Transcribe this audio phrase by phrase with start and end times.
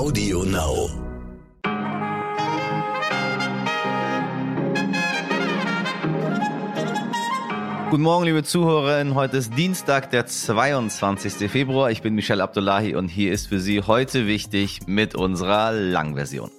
[0.00, 0.88] Audio Now.
[7.90, 9.14] Guten Morgen, liebe Zuhörerinnen.
[9.14, 11.50] Heute ist Dienstag, der 22.
[11.50, 11.90] Februar.
[11.90, 16.50] Ich bin Michelle Abdullahi und hier ist für Sie heute wichtig mit unserer Langversion.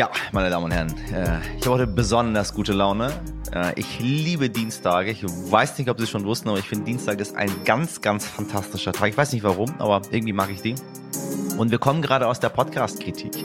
[0.00, 3.12] Ja, meine Damen und Herren, äh, ich habe heute besonders gute Laune.
[3.52, 5.10] Äh, ich liebe Dienstage.
[5.10, 8.00] Ich weiß nicht, ob Sie es schon wussten, aber ich finde Dienstag ist ein ganz,
[8.00, 9.10] ganz fantastischer Tag.
[9.10, 10.74] Ich weiß nicht warum, aber irgendwie mag ich die.
[11.58, 13.44] Und wir kommen gerade aus der Podcast-Kritik.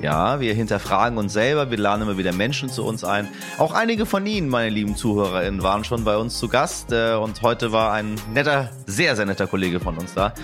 [0.00, 3.26] Ja, wir hinterfragen uns selber, wir laden immer wieder Menschen zu uns ein.
[3.58, 7.42] Auch einige von Ihnen, meine lieben ZuhörerInnen, waren schon bei uns zu Gast äh, und
[7.42, 10.34] heute war ein netter, sehr, sehr netter Kollege von uns da.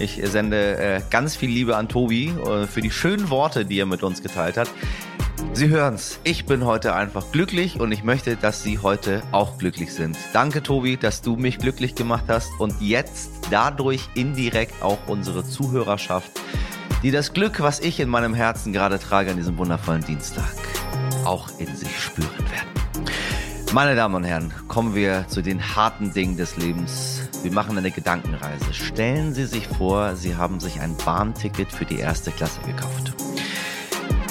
[0.00, 2.34] Ich sende ganz viel Liebe an Tobi
[2.66, 4.68] für die schönen Worte, die er mit uns geteilt hat.
[5.52, 6.18] Sie hören's.
[6.24, 10.16] Ich bin heute einfach glücklich und ich möchte, dass Sie heute auch glücklich sind.
[10.32, 16.30] Danke, Tobi, dass du mich glücklich gemacht hast und jetzt dadurch indirekt auch unsere Zuhörerschaft
[17.02, 20.54] die das Glück, was ich in meinem Herzen gerade trage an diesem wundervollen Dienstag,
[21.24, 22.68] auch in sich spüren werden.
[23.72, 27.28] Meine Damen und Herren, kommen wir zu den harten Dingen des Lebens.
[27.42, 28.72] Wir machen eine Gedankenreise.
[28.72, 33.14] Stellen Sie sich vor, Sie haben sich ein Bahnticket für die erste Klasse gekauft.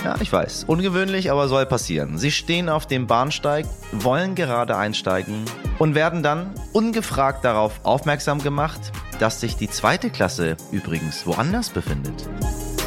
[0.03, 0.63] Ja, ich weiß.
[0.65, 2.17] Ungewöhnlich, aber soll passieren.
[2.17, 5.45] Sie stehen auf dem Bahnsteig, wollen gerade einsteigen
[5.77, 12.27] und werden dann ungefragt darauf aufmerksam gemacht, dass sich die zweite Klasse übrigens woanders befindet.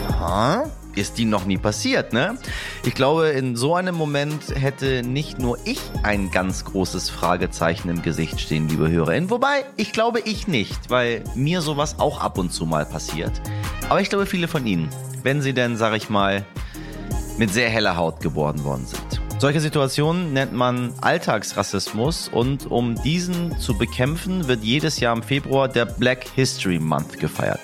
[0.08, 0.64] Aha.
[0.96, 2.38] Ist die noch nie passiert, ne?
[2.84, 8.02] Ich glaube, in so einem Moment hätte nicht nur ich ein ganz großes Fragezeichen im
[8.02, 9.28] Gesicht stehen, liebe HörerInnen.
[9.28, 13.32] Wobei, ich glaube ich nicht, weil mir sowas auch ab und zu mal passiert.
[13.88, 14.88] Aber ich glaube, viele von Ihnen,
[15.24, 16.44] wenn Sie denn, sag ich mal,
[17.38, 19.13] mit sehr heller Haut geboren worden sind.
[19.44, 25.68] Solche Situationen nennt man Alltagsrassismus und um diesen zu bekämpfen, wird jedes Jahr im Februar
[25.68, 27.60] der Black History Month gefeiert.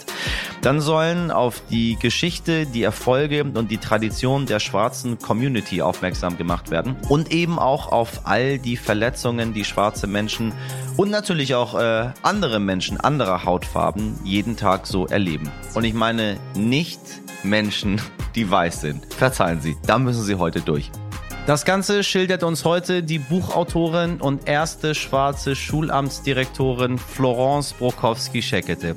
[0.60, 6.70] Dann sollen auf die Geschichte, die Erfolge und die Tradition der schwarzen Community aufmerksam gemacht
[6.70, 10.52] werden und eben auch auf all die Verletzungen, die schwarze Menschen
[10.98, 15.50] und natürlich auch äh, andere Menschen anderer Hautfarben jeden Tag so erleben.
[15.72, 17.00] Und ich meine nicht
[17.42, 18.02] Menschen,
[18.34, 19.14] die weiß sind.
[19.14, 20.90] Verzeihen Sie, da müssen Sie heute durch.
[21.46, 28.94] Das Ganze schildert uns heute die Buchautorin und erste schwarze Schulamtsdirektorin Florence Brokowski-Scheckete.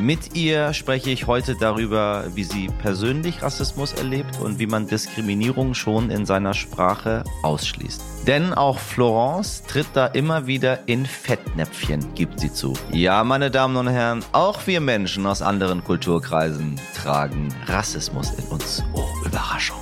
[0.00, 5.74] Mit ihr spreche ich heute darüber, wie sie persönlich Rassismus erlebt und wie man Diskriminierung
[5.74, 8.02] schon in seiner Sprache ausschließt.
[8.26, 12.72] Denn auch Florence tritt da immer wieder in Fettnäpfchen, gibt sie zu.
[12.90, 18.82] Ja, meine Damen und Herren, auch wir Menschen aus anderen Kulturkreisen tragen Rassismus in uns.
[18.94, 19.81] Oh, Überraschung.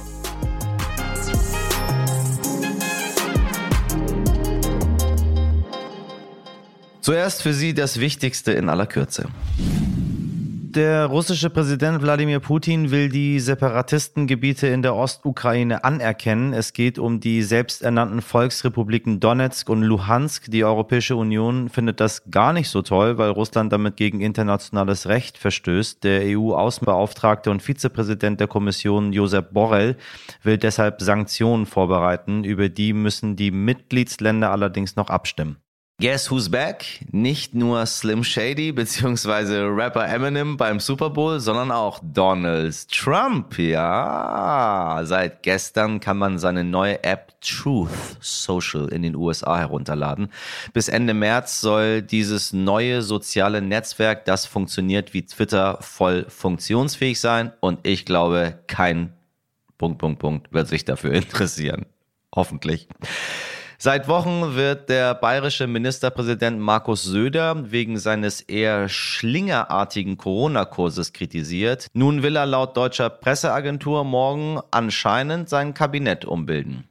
[7.00, 9.28] Zuerst für Sie das Wichtigste in aller Kürze.
[10.72, 16.52] Der russische Präsident Wladimir Putin will die Separatistengebiete in der Ostukraine anerkennen.
[16.52, 20.48] Es geht um die selbsternannten Volksrepubliken Donetsk und Luhansk.
[20.48, 25.38] Die Europäische Union findet das gar nicht so toll, weil Russland damit gegen internationales Recht
[25.38, 26.04] verstößt.
[26.04, 29.96] Der EU-Außenbeauftragte und Vizepräsident der Kommission Josep Borrell
[30.44, 32.44] will deshalb Sanktionen vorbereiten.
[32.44, 35.56] Über die müssen die Mitgliedsländer allerdings noch abstimmen.
[36.00, 37.04] Guess who's back?
[37.12, 39.66] Nicht nur Slim Shady bzw.
[39.66, 43.58] Rapper Eminem beim Super Bowl, sondern auch Donald Trump.
[43.58, 50.32] Ja, seit gestern kann man seine neue App Truth Social in den USA herunterladen.
[50.72, 57.52] Bis Ende März soll dieses neue soziale Netzwerk, das funktioniert wie Twitter, voll funktionsfähig sein.
[57.60, 59.12] Und ich glaube, kein
[59.76, 61.84] Punkt, Punkt, Punkt wird sich dafür interessieren.
[62.34, 62.88] Hoffentlich.
[63.82, 71.86] Seit Wochen wird der bayerische Ministerpräsident Markus Söder wegen seines eher schlingerartigen Corona-Kurses kritisiert.
[71.94, 76.88] Nun will er laut deutscher Presseagentur morgen anscheinend sein Kabinett umbilden.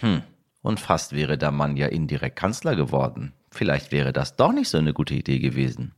[0.00, 0.22] Hm,
[0.62, 3.34] und fast wäre der Mann ja indirekt Kanzler geworden.
[3.50, 5.92] Vielleicht wäre das doch nicht so eine gute Idee gewesen.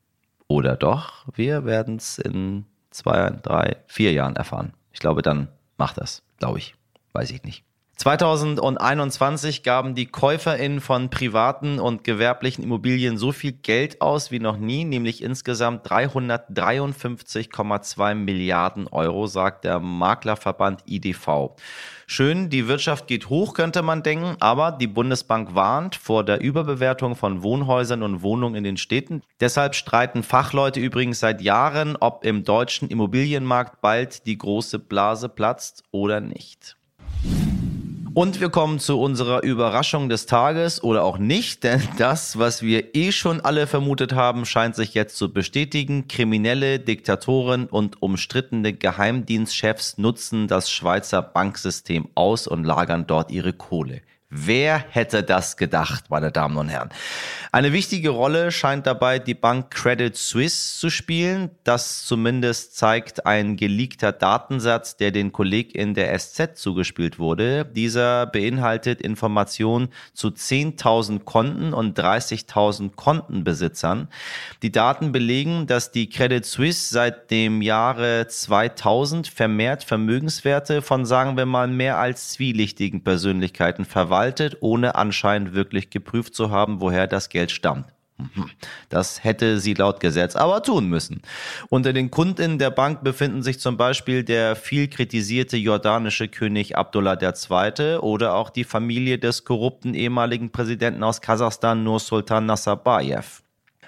[0.49, 1.25] Oder doch?
[1.37, 4.73] Wir werden es in zwei, drei, vier Jahren erfahren.
[4.91, 6.75] Ich glaube, dann macht das, glaube ich.
[7.13, 7.65] Weiß ich nicht.
[7.97, 14.57] 2021 gaben die KäuferInnen von privaten und gewerblichen Immobilien so viel Geld aus wie noch
[14.57, 21.55] nie, nämlich insgesamt 353,2 Milliarden Euro, sagt der Maklerverband IDV.
[22.07, 27.15] Schön, die Wirtschaft geht hoch, könnte man denken, aber die Bundesbank warnt vor der Überbewertung
[27.15, 29.23] von Wohnhäusern und Wohnungen in den Städten.
[29.41, 35.85] Deshalb streiten Fachleute übrigens seit Jahren, ob im deutschen Immobilienmarkt bald die große Blase platzt
[35.93, 36.77] oder nicht.
[38.15, 42.95] Und wir kommen zu unserer Überraschung des Tages oder auch nicht, denn das, was wir
[42.95, 46.07] eh schon alle vermutet haben, scheint sich jetzt zu bestätigen.
[46.07, 54.01] Kriminelle, Diktatoren und umstrittene Geheimdienstchefs nutzen das Schweizer Banksystem aus und lagern dort ihre Kohle.
[54.31, 56.89] Wer hätte das gedacht, meine Damen und Herren?
[57.53, 61.51] Eine wichtige Rolle scheint dabei die Bank Credit Suisse zu spielen.
[61.63, 67.65] Das zumindest zeigt ein geleakter Datensatz, der den KollegInnen der SZ zugespielt wurde.
[67.65, 74.09] Dieser beinhaltet Informationen zu 10.000 Konten und 30.000 Kontenbesitzern.
[74.63, 81.37] Die Daten belegen, dass die Credit Suisse seit dem Jahre 2000 vermehrt Vermögenswerte von, sagen
[81.37, 84.24] wir mal, mehr als zwielichtigen Persönlichkeiten verwaltet,
[84.61, 87.87] ohne anscheinend wirklich geprüft zu haben, woher das Geld Geld stammt.
[88.17, 88.49] Mhm.
[88.89, 91.21] Das hätte sie laut Gesetz aber tun müssen.
[91.69, 97.19] Unter den Kundinnen der Bank befinden sich zum Beispiel der viel kritisierte jordanische König Abdullah
[97.21, 97.99] II.
[97.99, 103.43] oder auch die Familie des korrupten ehemaligen Präsidenten aus Kasachstan Nur Sultan Nazarbayev.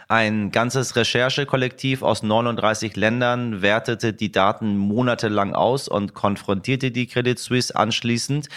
[0.08, 7.38] Ein ganzes Recherchekollektiv aus 39 Ländern wertete die Daten monatelang aus und konfrontierte die Credit
[7.38, 8.48] Suisse anschließend.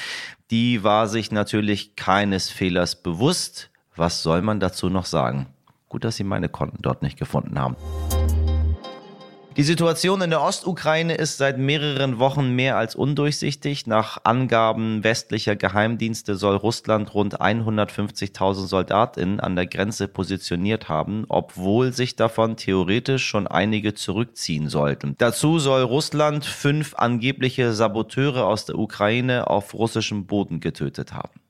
[0.51, 3.69] Die war sich natürlich keines Fehlers bewusst.
[3.95, 5.45] Was soll man dazu noch sagen?
[5.89, 7.75] Gut, dass Sie meine Konten dort nicht gefunden haben.
[9.59, 13.87] Die Situation in der Ostukraine ist seit mehreren Wochen mehr als undurchsichtig.
[13.87, 21.91] Nach Angaben westlicher Geheimdienste soll Russland rund 150.000 Soldatinnen an der Grenze positioniert haben, obwohl
[21.91, 25.15] sich davon theoretisch schon einige zurückziehen sollten.
[25.17, 31.41] Dazu soll Russland fünf angebliche Saboteure aus der Ukraine auf russischem Boden getötet haben.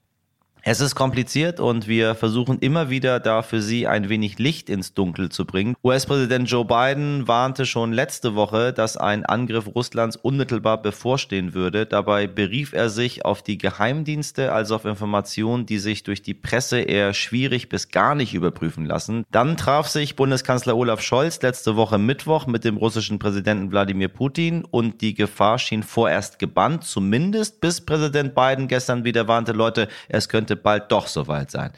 [0.72, 4.94] Es ist kompliziert und wir versuchen immer wieder da für Sie ein wenig Licht ins
[4.94, 5.74] Dunkel zu bringen.
[5.84, 11.88] US-Präsident Joe Biden warnte schon letzte Woche, dass ein Angriff Russlands unmittelbar bevorstehen würde.
[11.88, 16.82] Dabei berief er sich auf die Geheimdienste, also auf Informationen, die sich durch die Presse
[16.82, 19.24] eher schwierig bis gar nicht überprüfen lassen.
[19.32, 24.66] Dann traf sich Bundeskanzler Olaf Scholz letzte Woche Mittwoch mit dem russischen Präsidenten Wladimir Putin
[24.70, 30.30] und die Gefahr schien vorerst gebannt, zumindest bis Präsident Biden gestern wieder warnte, Leute, es
[30.30, 31.72] könnte bald doch soweit sein.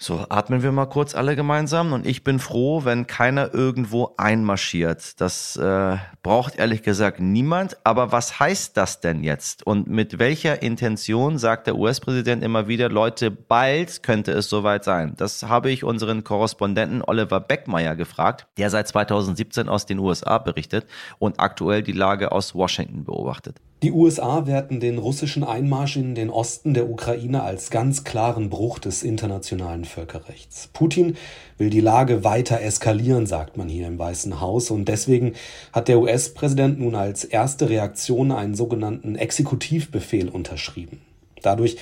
[0.00, 5.20] So, atmen wir mal kurz alle gemeinsam und ich bin froh, wenn keiner irgendwo einmarschiert.
[5.20, 7.76] Das äh, braucht ehrlich gesagt niemand.
[7.82, 9.66] Aber was heißt das denn jetzt?
[9.66, 15.14] Und mit welcher Intention sagt der US-Präsident immer wieder, Leute, bald könnte es soweit sein?
[15.16, 20.86] Das habe ich unseren Korrespondenten Oliver Beckmeier gefragt, der seit 2017 aus den USA berichtet
[21.18, 23.56] und aktuell die Lage aus Washington beobachtet.
[23.84, 28.80] Die USA werten den russischen Einmarsch in den Osten der Ukraine als ganz klaren Bruch
[28.80, 30.68] des internationalen Völkerrechts.
[30.72, 31.16] Putin
[31.58, 35.34] will die Lage weiter eskalieren, sagt man hier im Weißen Haus, und deswegen
[35.72, 41.00] hat der US-Präsident nun als erste Reaktion einen sogenannten Exekutivbefehl unterschrieben.
[41.42, 41.76] Dadurch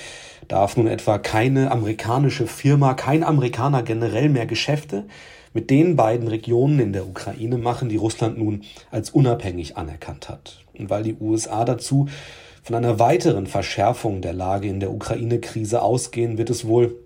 [0.47, 5.05] darf nun etwa keine amerikanische Firma, kein Amerikaner generell mehr Geschäfte
[5.57, 8.61] mit den beiden Regionen in der Ukraine machen, die Russland nun
[8.91, 10.59] als unabhängig anerkannt hat.
[10.77, 12.07] Und weil die USA dazu
[12.61, 16.99] von einer weiteren Verschärfung der Lage in der Ukraine-Krise ausgehen, wird es wohl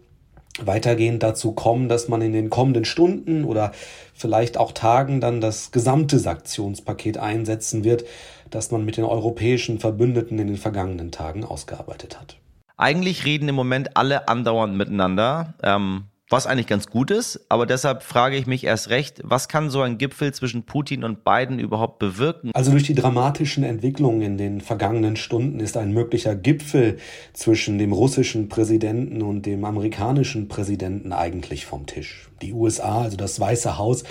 [0.60, 3.72] weitergehend dazu kommen, dass man in den kommenden Stunden oder
[4.14, 8.04] vielleicht auch Tagen dann das gesamte Sanktionspaket einsetzen wird,
[8.50, 12.36] das man mit den europäischen Verbündeten in den vergangenen Tagen ausgearbeitet hat.
[12.76, 15.54] Eigentlich reden im Moment alle andauernd miteinander.
[15.64, 17.46] Ähm, was eigentlich ganz gut ist.
[17.50, 21.24] Aber deshalb frage ich mich erst recht, was kann so ein Gipfel zwischen Putin und
[21.24, 22.52] Biden überhaupt bewirken?
[22.54, 26.98] Also durch die dramatischen Entwicklungen in den vergangenen Stunden ist ein möglicher Gipfel
[27.34, 32.30] zwischen dem russischen Präsidenten und dem amerikanischen Präsidenten eigentlich vom Tisch.
[32.42, 34.04] Die USA, also das Weiße Haus,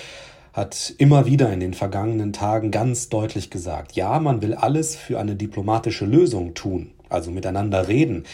[0.52, 5.18] hat immer wieder in den vergangenen Tagen ganz deutlich gesagt, ja, man will alles für
[5.18, 8.24] eine diplomatische Lösung tun, also miteinander reden.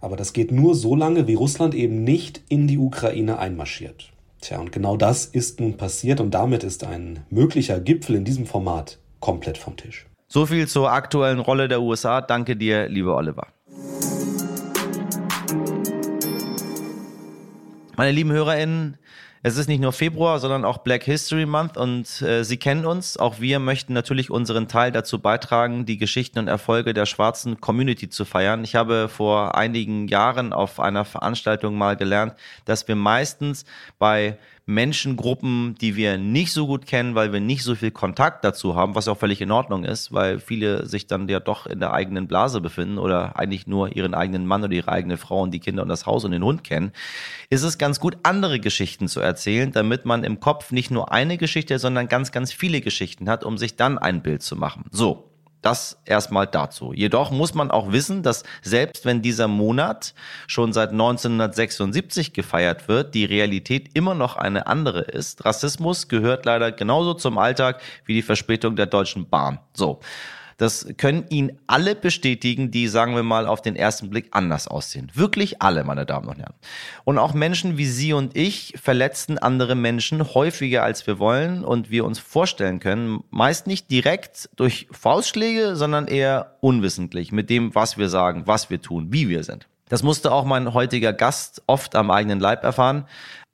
[0.00, 4.12] Aber das geht nur so lange, wie Russland eben nicht in die Ukraine einmarschiert.
[4.40, 8.46] Tja, und genau das ist nun passiert und damit ist ein möglicher Gipfel in diesem
[8.46, 10.06] Format komplett vom Tisch.
[10.28, 12.20] So viel zur aktuellen Rolle der USA.
[12.20, 13.46] Danke dir, lieber Oliver.
[17.96, 18.98] Meine lieben HörerInnen,
[19.46, 23.16] es ist nicht nur Februar, sondern auch Black History Month und äh, Sie kennen uns.
[23.16, 28.08] Auch wir möchten natürlich unseren Teil dazu beitragen, die Geschichten und Erfolge der schwarzen Community
[28.08, 28.64] zu feiern.
[28.64, 32.34] Ich habe vor einigen Jahren auf einer Veranstaltung mal gelernt,
[32.64, 33.64] dass wir meistens
[34.00, 34.36] bei
[34.68, 38.96] Menschengruppen, die wir nicht so gut kennen, weil wir nicht so viel Kontakt dazu haben,
[38.96, 42.26] was auch völlig in Ordnung ist, weil viele sich dann ja doch in der eigenen
[42.26, 45.82] Blase befinden oder eigentlich nur ihren eigenen Mann oder ihre eigene Frau und die Kinder
[45.82, 46.90] und das Haus und den Hund kennen,
[47.48, 51.38] ist es ganz gut, andere Geschichten zu erzählen, damit man im Kopf nicht nur eine
[51.38, 54.86] Geschichte, sondern ganz, ganz viele Geschichten hat, um sich dann ein Bild zu machen.
[54.90, 55.30] So,
[55.62, 56.92] Das erstmal dazu.
[56.92, 60.14] Jedoch muss man auch wissen, dass selbst wenn dieser Monat
[60.46, 65.44] schon seit 1976 gefeiert wird, die Realität immer noch eine andere ist.
[65.44, 69.58] Rassismus gehört leider genauso zum Alltag wie die Verspätung der Deutschen Bahn.
[69.74, 70.00] So.
[70.56, 75.12] Das können Ihnen alle bestätigen, die, sagen wir mal, auf den ersten Blick anders aussehen.
[75.14, 76.54] Wirklich alle, meine Damen und Herren.
[77.04, 81.90] Und auch Menschen wie Sie und ich verletzen andere Menschen häufiger, als wir wollen und
[81.90, 83.22] wir uns vorstellen können.
[83.30, 88.80] Meist nicht direkt durch Faustschläge, sondern eher unwissentlich mit dem, was wir sagen, was wir
[88.80, 89.68] tun, wie wir sind.
[89.88, 93.06] Das musste auch mein heutiger Gast oft am eigenen Leib erfahren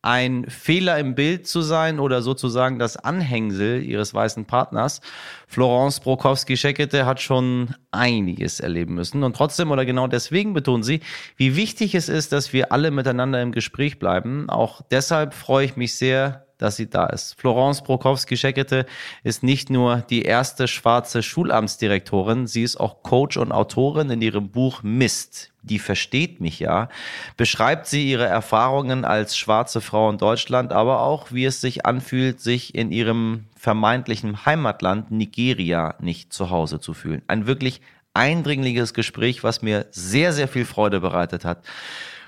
[0.02, 5.00] ein Fehler im Bild zu sein oder sozusagen das Anhängsel ihres weißen Partners.
[5.46, 11.00] Florence Brokowski-Scheckete hat schon einiges erleben müssen und trotzdem oder genau deswegen betont sie,
[11.36, 14.50] wie wichtig es ist, dass wir alle miteinander im Gespräch bleiben.
[14.50, 17.38] Auch deshalb freue ich mich sehr, dass sie da ist.
[17.40, 18.86] Florence Brokowski-Scheckete
[19.24, 24.50] ist nicht nur die erste schwarze Schulamtsdirektorin, sie ist auch Coach und Autorin in ihrem
[24.50, 25.50] Buch Mist.
[25.64, 26.88] Die versteht mich ja,
[27.36, 32.40] beschreibt sie ihre Erfahrungen als schwarze Frau in Deutschland, aber auch, wie es sich anfühlt,
[32.40, 37.22] sich in ihrem vermeintlichen Heimatland Nigeria nicht zu Hause zu fühlen.
[37.28, 37.80] Ein wirklich
[38.14, 41.64] eindringliches Gespräch, was mir sehr, sehr viel Freude bereitet hat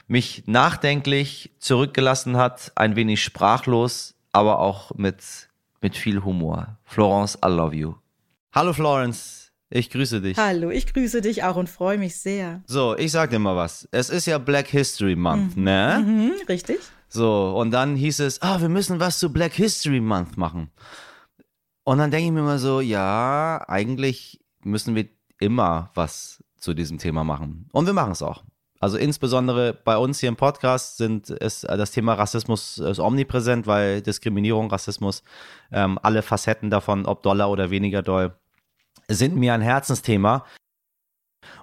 [0.07, 5.49] mich nachdenklich zurückgelassen hat, ein wenig sprachlos, aber auch mit,
[5.81, 6.77] mit viel Humor.
[6.85, 7.95] Florence, I love you.
[8.53, 10.37] Hallo Florence, ich grüße dich.
[10.37, 12.63] Hallo, ich grüße dich auch und freue mich sehr.
[12.67, 13.89] So, ich sag dir mal was.
[13.93, 15.65] Es ist ja Black History Month, mhm.
[15.65, 16.05] ne?
[16.05, 16.79] Mhm, richtig.
[17.09, 20.71] So, und dann hieß es, ah, wir müssen was zu Black History Month machen.
[21.85, 26.99] Und dann denke ich mir mal so, ja, eigentlich müssen wir immer was zu diesem
[26.99, 27.69] Thema machen.
[27.73, 28.43] Und wir machen es auch.
[28.85, 34.03] Also insbesondere bei uns hier im Podcast sind es das Thema Rassismus ist omnipräsent, weil
[34.03, 35.23] Diskriminierung, Rassismus,
[35.73, 38.35] ähm, alle Facetten davon, ob doller oder weniger doll,
[39.09, 40.45] sind mir ein Herzensthema.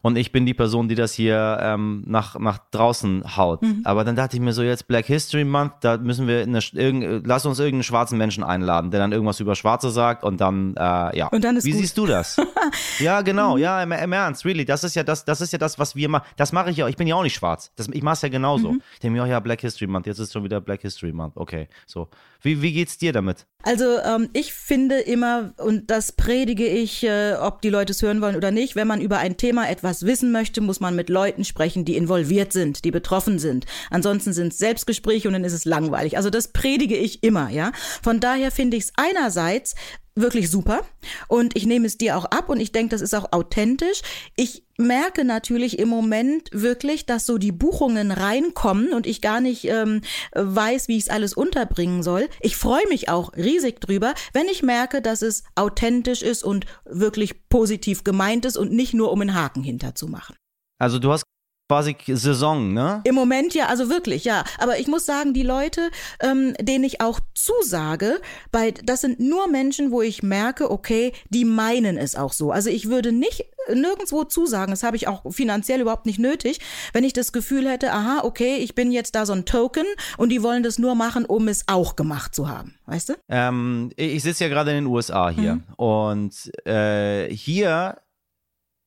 [0.01, 3.61] Und ich bin die Person, die das hier ähm, nach, nach draußen haut.
[3.61, 3.81] Mhm.
[3.83, 7.27] Aber dann dachte ich mir so, jetzt Black History Month, da müssen wir, eine, irgend,
[7.27, 11.17] lass uns irgendeinen schwarzen Menschen einladen, der dann irgendwas über Schwarze sagt und dann, äh,
[11.17, 11.27] ja.
[11.27, 11.81] Und dann ist Wie gut.
[11.81, 12.37] siehst du das?
[12.99, 13.61] ja, genau, mhm.
[13.61, 14.65] ja, im, im, Ernst, really.
[14.65, 16.25] Das ist ja das, das ist ja das, was wir machen.
[16.35, 17.71] Das mache ich ja, ich bin ja auch nicht schwarz.
[17.75, 18.71] Das, ich mache es ja genauso.
[18.71, 18.81] Mhm.
[18.93, 21.33] Ich denke mir, oh ja, Black History Month, jetzt ist schon wieder Black History Month.
[21.35, 22.09] Okay, so.
[22.41, 23.45] Wie, wie geht's dir damit?
[23.63, 28.19] Also ähm, ich finde immer, und das predige ich, äh, ob die Leute es hören
[28.21, 31.43] wollen oder nicht, wenn man über ein Thema etwas wissen möchte, muss man mit Leuten
[31.43, 33.65] sprechen, die involviert sind, die betroffen sind.
[33.89, 36.17] Ansonsten sind es Selbstgespräche und dann ist es langweilig.
[36.17, 37.71] Also das predige ich immer, ja.
[38.01, 39.75] Von daher finde ich es einerseits
[40.15, 40.81] wirklich super
[41.27, 44.01] und ich nehme es dir auch ab und ich denke, das ist auch authentisch.
[44.35, 49.65] Ich merke natürlich im Moment wirklich, dass so die Buchungen reinkommen und ich gar nicht
[49.65, 50.01] ähm,
[50.33, 52.27] weiß, wie ich es alles unterbringen soll.
[52.41, 57.47] Ich freue mich auch riesig drüber, wenn ich merke, dass es authentisch ist und wirklich
[57.47, 60.35] positiv gemeint ist und nicht nur um einen Haken hinterzumachen.
[60.79, 61.23] Also du hast
[61.71, 62.99] quasi Saison, ne?
[63.05, 64.43] Im Moment ja, also wirklich, ja.
[64.57, 68.19] Aber ich muss sagen, die Leute, ähm, denen ich auch zusage,
[68.51, 72.51] bei, das sind nur Menschen, wo ich merke, okay, die meinen es auch so.
[72.51, 76.59] Also ich würde nicht nirgendwo zusagen, das habe ich auch finanziell überhaupt nicht nötig,
[76.91, 79.85] wenn ich das Gefühl hätte, aha, okay, ich bin jetzt da so ein Token
[80.17, 83.13] und die wollen das nur machen, um es auch gemacht zu haben, weißt du?
[83.29, 85.63] Ähm, ich sitze ja gerade in den USA hier mhm.
[85.77, 88.01] und äh, hier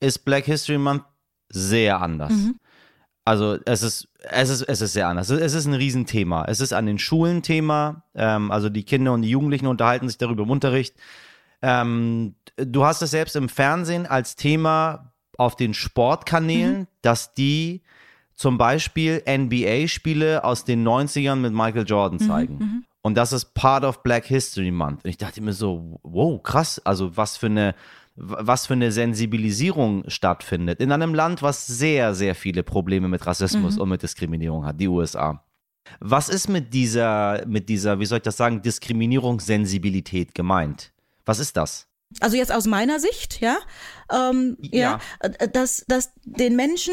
[0.00, 1.04] ist Black History Month
[1.48, 2.32] sehr anders.
[2.32, 2.56] Mhm.
[3.24, 5.30] Also es ist, es ist, es ist sehr anders.
[5.30, 6.44] Es ist ein Riesenthema.
[6.46, 8.02] Es ist an den Schulen Thema.
[8.14, 10.94] Ähm, also die Kinder und die Jugendlichen unterhalten sich darüber im Unterricht.
[11.62, 16.86] Ähm, du hast es selbst im Fernsehen als Thema auf den Sportkanälen, mhm.
[17.00, 17.82] dass die
[18.34, 22.58] zum Beispiel NBA-Spiele aus den 90ern mit Michael Jordan mhm, zeigen.
[22.58, 25.04] Mhm, und das ist part of Black History Month.
[25.04, 26.80] Und ich dachte mir so, wow, krass.
[26.84, 27.74] Also was für eine
[28.16, 33.76] was für eine Sensibilisierung stattfindet in einem Land, was sehr, sehr viele Probleme mit Rassismus
[33.76, 33.82] mhm.
[33.82, 35.44] und mit Diskriminierung hat, die USA.
[36.00, 40.92] Was ist mit dieser, mit dieser, wie soll ich das sagen, Diskriminierungssensibilität gemeint?
[41.24, 41.88] Was ist das?
[42.20, 43.58] Also jetzt aus meiner Sicht, ja,
[44.12, 46.92] ähm, ja, ja äh, dass, dass den Menschen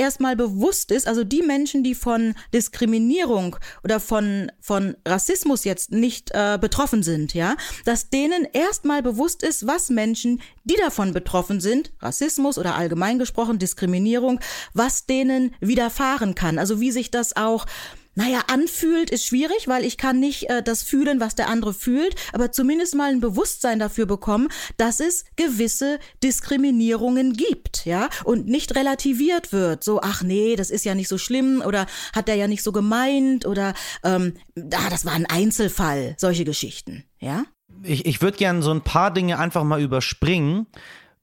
[0.00, 6.30] erstmal bewusst ist, also die Menschen, die von Diskriminierung oder von, von Rassismus jetzt nicht
[6.32, 7.54] äh, betroffen sind, ja,
[7.84, 13.58] dass denen erstmal bewusst ist, was Menschen, die davon betroffen sind, Rassismus oder allgemein gesprochen
[13.58, 14.40] Diskriminierung,
[14.72, 16.58] was denen widerfahren kann.
[16.58, 17.66] Also wie sich das auch
[18.14, 22.14] naja, anfühlt ist schwierig, weil ich kann nicht äh, das fühlen, was der andere fühlt,
[22.32, 28.74] aber zumindest mal ein Bewusstsein dafür bekommen, dass es gewisse Diskriminierungen gibt, ja, und nicht
[28.74, 29.84] relativiert wird.
[29.84, 32.72] So, ach nee, das ist ja nicht so schlimm oder hat der ja nicht so
[32.72, 37.44] gemeint oder ähm, ah, das war ein Einzelfall, solche Geschichten, ja.
[37.82, 40.66] Ich, ich würde gerne so ein paar Dinge einfach mal überspringen,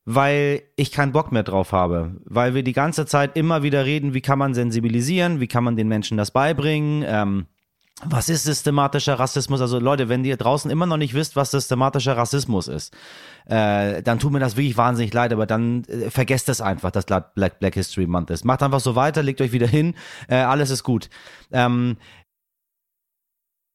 [0.09, 2.15] weil ich keinen Bock mehr drauf habe.
[2.23, 5.75] Weil wir die ganze Zeit immer wieder reden, wie kann man sensibilisieren, wie kann man
[5.75, 7.03] den Menschen das beibringen.
[7.05, 7.47] Ähm,
[8.05, 9.59] was ist systematischer Rassismus?
[9.59, 12.95] Also Leute, wenn ihr draußen immer noch nicht wisst, was systematischer Rassismus ist,
[13.47, 17.05] äh, dann tut mir das wirklich wahnsinnig leid, aber dann äh, vergesst es einfach, dass
[17.05, 18.45] Black, Black History Month ist.
[18.45, 19.93] Macht einfach so weiter, legt euch wieder hin,
[20.29, 21.09] äh, alles ist gut.
[21.51, 21.97] Ähm,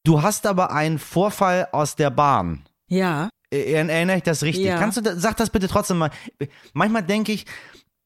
[0.03, 2.63] du hast aber einen Vorfall aus der Bahn.
[2.87, 3.29] Ja.
[3.53, 4.65] Äh, erinnere ich das richtig?
[4.65, 4.77] Ja.
[4.77, 6.11] Kannst du, sag das bitte trotzdem mal.
[6.73, 7.45] Manchmal denke ich,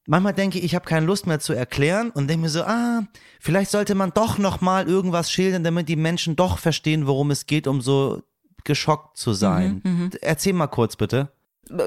[0.06, 3.04] manchmal denke ich, ich habe keine Lust mehr zu erklären und denke mir so, ah,
[3.40, 7.46] vielleicht sollte man doch noch mal irgendwas schildern, damit die Menschen doch verstehen, worum es
[7.46, 8.24] geht, um so
[8.64, 9.82] geschockt zu sein.
[9.84, 10.10] Mhm, mhm.
[10.22, 11.32] Erzähl mal kurz bitte.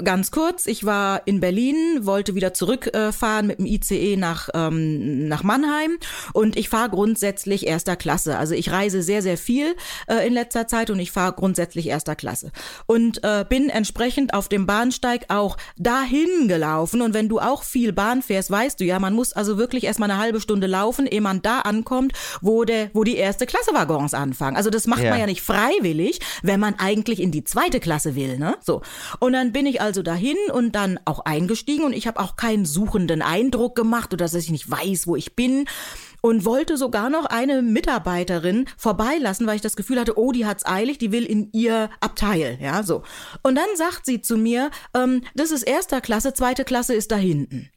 [0.05, 5.43] Ganz kurz, ich war in Berlin, wollte wieder zurückfahren mit dem ICE nach, ähm, nach
[5.43, 5.99] Mannheim
[6.33, 8.37] und ich fahre grundsätzlich erster Klasse.
[8.39, 12.17] Also ich reise sehr, sehr viel äh, in letzter Zeit und ich fahre grundsätzlich erster
[12.17, 12.53] Klasse.
[12.87, 17.01] Und äh, bin entsprechend auf dem Bahnsteig auch dahin gelaufen.
[17.01, 20.11] Und wenn du auch viel Bahn fährst, weißt du ja, man muss also wirklich erstmal
[20.11, 24.15] eine halbe Stunde laufen, ehe man da ankommt, wo, der, wo die erste Klasse Waggons
[24.15, 24.57] anfangen.
[24.57, 25.11] Also das macht ja.
[25.11, 28.39] man ja nicht freiwillig, wenn man eigentlich in die zweite Klasse will.
[28.39, 28.57] Ne?
[28.61, 28.83] So.
[29.21, 32.37] Und dann bin ich ich also dahin und dann auch eingestiegen und ich habe auch
[32.37, 35.67] keinen suchenden Eindruck gemacht oder dass ich nicht weiß, wo ich bin
[36.21, 40.67] und wollte sogar noch eine Mitarbeiterin vorbeilassen, weil ich das Gefühl hatte, oh, die hat's
[40.67, 43.03] eilig, die will in ihr Abteil, ja, so.
[43.43, 47.17] Und dann sagt sie zu mir, ähm, das ist erster Klasse, zweite Klasse ist da
[47.17, 47.71] hinten.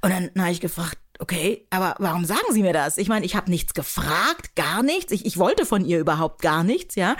[0.00, 2.98] Und dann habe ich gefragt, Okay, aber warum sagen Sie mir das?
[2.98, 5.10] Ich meine, ich habe nichts gefragt, gar nichts.
[5.10, 7.16] Ich, ich wollte von ihr überhaupt gar nichts, ja.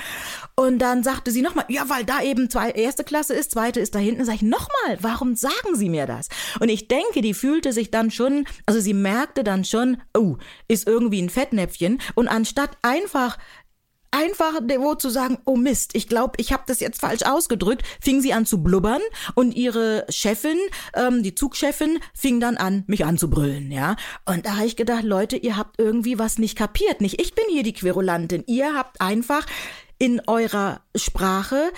[0.56, 3.94] Und dann sagte sie nochmal, ja, weil da eben zwei, erste Klasse ist, zweite ist
[3.94, 4.26] da hinten.
[4.26, 6.28] Sag ich nochmal, warum sagen Sie mir das?
[6.61, 10.37] Und ich denke, die fühlte sich dann schon, also sie merkte dann schon, oh,
[10.68, 11.99] ist irgendwie ein Fettnäpfchen.
[12.14, 13.38] Und anstatt einfach
[14.14, 18.21] einfach wo zu sagen, oh Mist, ich glaube, ich habe das jetzt falsch ausgedrückt, fing
[18.21, 19.02] sie an zu blubbern
[19.35, 20.59] und ihre Chefin,
[20.94, 23.97] ähm, die Zugchefin, fing dann an, mich anzubrüllen, ja.
[24.25, 27.00] Und da habe ich gedacht, Leute, ihr habt irgendwie was nicht kapiert.
[27.00, 28.44] Nicht ich bin hier die Querulantin.
[28.47, 29.47] Ihr habt einfach
[29.99, 31.73] in eurer Sprache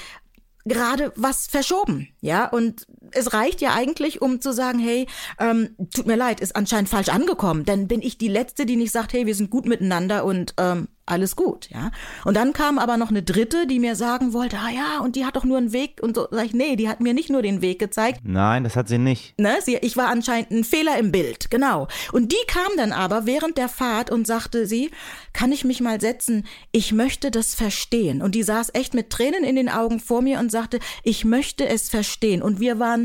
[0.66, 5.06] gerade was verschoben, ja, und es reicht ja eigentlich, um zu sagen, hey,
[5.38, 8.92] ähm, tut mir leid, ist anscheinend falsch angekommen, dann bin ich die Letzte, die nicht
[8.92, 11.92] sagt, hey, wir sind gut miteinander und ähm, alles gut, ja.
[12.24, 15.24] Und dann kam aber noch eine dritte, die mir sagen wollte, ah ja, und die
[15.24, 16.26] hat doch nur einen Weg und so.
[16.32, 18.22] Sag ich, nee, die hat mir nicht nur den Weg gezeigt.
[18.24, 19.38] Nein, das hat sie nicht.
[19.38, 21.86] Ne, sie, ich war anscheinend ein Fehler im Bild, genau.
[22.10, 24.90] Und die kam dann aber während der Fahrt und sagte sie,
[25.32, 26.44] kann ich mich mal setzen?
[26.72, 28.20] Ich möchte das verstehen.
[28.20, 31.68] Und die saß echt mit Tränen in den Augen vor mir und sagte, ich möchte
[31.68, 32.42] es verstehen.
[32.42, 32.95] Und wir waren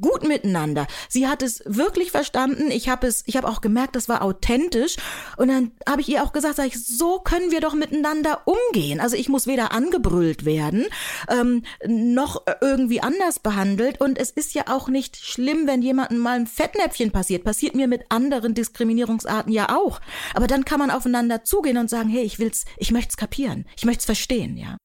[0.00, 0.86] gut miteinander.
[1.08, 2.70] Sie hat es wirklich verstanden.
[2.70, 4.96] Ich habe es, ich habe auch gemerkt, das war authentisch.
[5.36, 9.00] Und dann habe ich ihr auch gesagt, sag ich, so können wir doch miteinander umgehen.
[9.00, 10.86] Also ich muss weder angebrüllt werden,
[11.28, 14.00] ähm, noch irgendwie anders behandelt.
[14.00, 17.44] Und es ist ja auch nicht schlimm, wenn jemandem mal ein Fettnäpfchen passiert.
[17.44, 20.00] Passiert mir mit anderen Diskriminierungsarten ja auch.
[20.34, 23.66] Aber dann kann man aufeinander zugehen und sagen, hey, ich will's, ich möchte es kapieren,
[23.76, 24.76] ich möchte es verstehen, ja.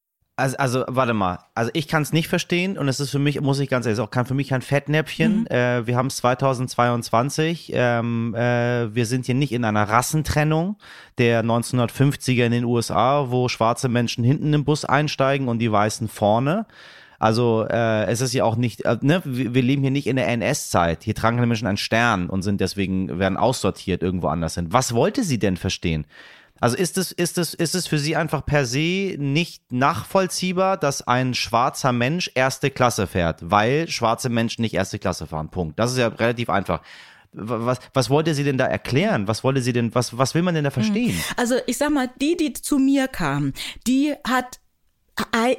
[0.41, 1.39] Also, also, warte mal.
[1.54, 3.97] Also ich kann es nicht verstehen und es ist für mich, muss ich ganz ehrlich
[3.97, 5.41] sagen, für mich kein Fettnäpfchen.
[5.41, 5.47] Mhm.
[5.47, 7.71] Äh, wir haben es 2022.
[7.75, 10.77] Ähm, äh, wir sind hier nicht in einer Rassentrennung
[11.19, 16.08] der 1950er in den USA, wo schwarze Menschen hinten im Bus einsteigen und die Weißen
[16.08, 16.65] vorne.
[17.19, 20.15] Also äh, es ist ja auch nicht, äh, ne, wir, wir leben hier nicht in
[20.15, 21.04] der NS-Zeit.
[21.04, 24.69] Hier tragen die Menschen einen Stern und sind deswegen, werden aussortiert irgendwo anders hin.
[24.71, 26.08] Was wollte sie denn verstehen?
[26.62, 31.06] Also ist es, ist es, ist es für Sie einfach per se nicht nachvollziehbar, dass
[31.08, 35.50] ein schwarzer Mensch erste Klasse fährt, weil schwarze Menschen nicht erste Klasse fahren.
[35.50, 35.80] Punkt.
[35.80, 36.82] Das ist ja relativ einfach.
[37.34, 39.28] Was, was wollte sie denn da erklären?
[39.28, 40.74] Was wollte sie denn, was, was will man denn da hm.
[40.74, 41.24] verstehen?
[41.36, 43.54] Also ich sag mal, die, die zu mir kam,
[43.88, 44.61] die hat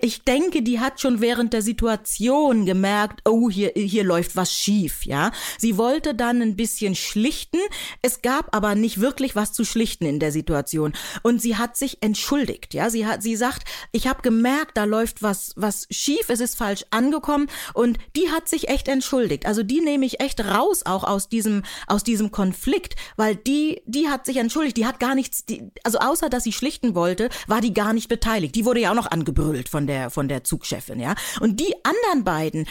[0.00, 5.04] ich denke, die hat schon während der Situation gemerkt, oh, hier, hier läuft was schief,
[5.04, 5.30] ja.
[5.58, 7.58] Sie wollte dann ein bisschen schlichten.
[8.00, 10.92] Es gab aber nicht wirklich was zu schlichten in der Situation.
[11.22, 12.90] Und sie hat sich entschuldigt, ja.
[12.90, 16.84] Sie hat, sie sagt, ich habe gemerkt, da läuft was, was schief, es ist falsch
[16.90, 17.48] angekommen.
[17.74, 19.46] Und die hat sich echt entschuldigt.
[19.46, 24.08] Also die nehme ich echt raus auch aus diesem, aus diesem Konflikt, weil die, die
[24.08, 24.76] hat sich entschuldigt.
[24.76, 28.08] Die hat gar nichts, die, also außer dass sie schlichten wollte, war die gar nicht
[28.08, 28.54] beteiligt.
[28.54, 31.14] Die wurde ja auch noch angebrüllt gebrüllt von der, von der Zugchefin, ja.
[31.40, 32.66] Und die anderen beiden,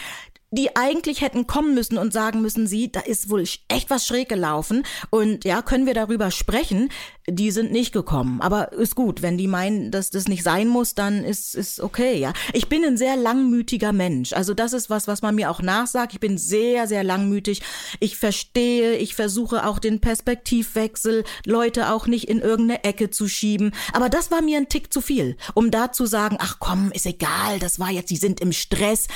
[0.52, 4.28] die eigentlich hätten kommen müssen und sagen müssen, sie, da ist wohl echt was schräg
[4.28, 6.90] gelaufen und ja, können wir darüber sprechen?
[7.26, 10.94] Die sind nicht gekommen, aber ist gut, wenn die meinen, dass das nicht sein muss,
[10.94, 12.32] dann ist ist okay, ja.
[12.52, 16.12] Ich bin ein sehr langmütiger Mensch, also das ist was, was man mir auch nachsagt.
[16.12, 17.62] Ich bin sehr sehr langmütig.
[18.00, 23.72] Ich verstehe, ich versuche auch den Perspektivwechsel, Leute auch nicht in irgendeine Ecke zu schieben,
[23.94, 27.06] aber das war mir ein Tick zu viel, um da zu sagen, ach komm, ist
[27.06, 29.06] egal, das war jetzt, sie sind im Stress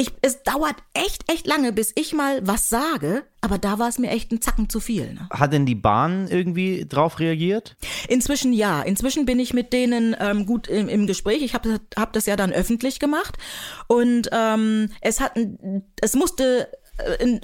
[0.00, 3.98] ich, es dauert echt, echt lange, bis ich mal was sage, aber da war es
[3.98, 5.12] mir echt ein Zacken zu viel.
[5.12, 5.28] Ne?
[5.30, 7.76] Hat denn die Bahn irgendwie drauf reagiert?
[8.08, 8.80] Inzwischen ja.
[8.80, 11.42] Inzwischen bin ich mit denen ähm, gut im, im Gespräch.
[11.42, 13.36] Ich habe hab das ja dann öffentlich gemacht
[13.88, 15.38] und ähm, es hat,
[16.00, 16.68] es musste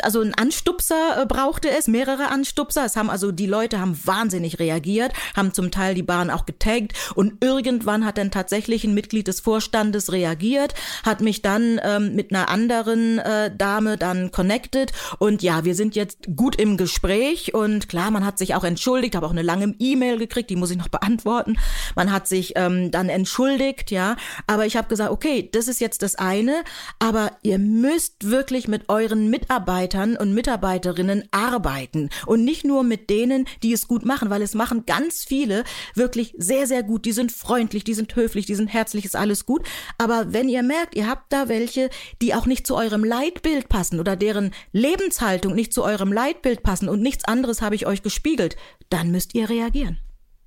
[0.03, 2.85] also ein Anstupser äh, brauchte es, mehrere Anstupser.
[2.85, 6.92] Es haben also die Leute haben wahnsinnig reagiert, haben zum Teil die Bahn auch getaggt
[7.14, 12.33] und irgendwann hat dann tatsächlich ein Mitglied des Vorstandes reagiert, hat mich dann ähm, mit
[12.33, 17.88] einer anderen äh, Dame dann connected und ja, wir sind jetzt gut im Gespräch und
[17.88, 20.79] klar, man hat sich auch entschuldigt, habe auch eine lange E-Mail gekriegt, die muss ich
[20.79, 21.59] noch beantworten.
[21.95, 24.16] Man hat sich ähm, dann entschuldigt, ja,
[24.47, 26.62] aber ich habe gesagt, okay, das ist jetzt das eine,
[26.99, 33.11] aber ihr müsst wirklich mit euren Mitarbeitern Mitarbeitern und Mitarbeiterinnen arbeiten und nicht nur mit
[33.11, 35.62] denen, die es gut machen, weil es machen ganz viele
[35.94, 37.04] wirklich sehr, sehr gut.
[37.04, 39.64] Die sind freundlich, die sind höflich, die sind herzlich, ist alles gut.
[39.98, 44.00] Aber wenn ihr merkt, ihr habt da welche, die auch nicht zu eurem Leitbild passen
[44.00, 48.56] oder deren Lebenshaltung nicht zu eurem Leitbild passen und nichts anderes habe ich euch gespiegelt,
[48.90, 49.98] dann müsst ihr reagieren.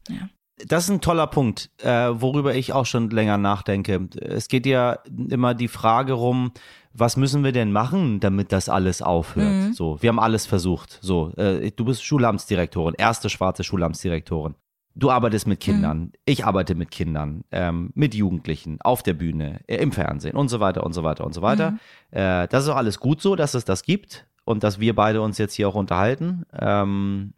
[0.10, 0.28] Ja.
[0.68, 4.10] Das ist ein toller Punkt, äh, worüber ich auch schon länger nachdenke.
[4.20, 6.52] Es geht ja immer die Frage rum,
[7.00, 9.68] was müssen wir denn machen, damit das alles aufhört?
[9.68, 9.74] Mhm.
[9.74, 11.00] So, wir haben alles versucht.
[11.02, 14.56] So, äh, du bist Schulamtsdirektorin, erste schwarze Schulamtsdirektorin.
[14.96, 16.12] Du arbeitest mit Kindern, mhm.
[16.26, 20.60] ich arbeite mit Kindern, ähm, mit Jugendlichen, auf der Bühne, äh, im Fernsehen und so
[20.60, 21.72] weiter und so weiter und so weiter.
[21.72, 21.80] Mhm.
[22.12, 25.22] Äh, das ist auch alles gut so, dass es das gibt und dass wir beide
[25.22, 26.46] uns jetzt hier auch unterhalten.
[26.60, 27.34] Ähm,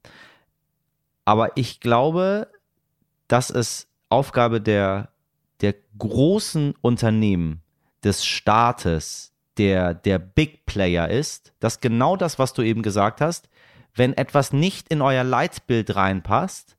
[1.25, 2.47] aber ich glaube,
[3.27, 5.09] dass es Aufgabe der,
[5.61, 7.61] der großen Unternehmen,
[8.03, 13.49] des Staates, der, der Big Player ist, dass genau das, was du eben gesagt hast,
[13.93, 16.77] wenn etwas nicht in euer Leitbild reinpasst,